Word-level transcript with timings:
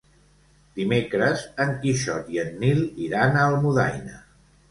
Dimecres 0.79 1.43
en 1.65 1.75
Quixot 1.83 2.33
i 2.37 2.41
en 2.45 2.49
Nil 2.63 2.81
iran 3.09 3.37
a 3.43 3.47
Almudaina. 3.53 4.19